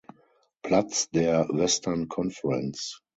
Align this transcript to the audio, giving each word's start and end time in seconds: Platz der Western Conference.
Platz 0.63 1.11
der 1.11 1.47
Western 1.51 2.07
Conference. 2.07 3.03